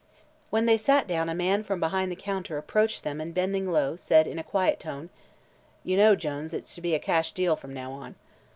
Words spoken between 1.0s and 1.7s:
down a man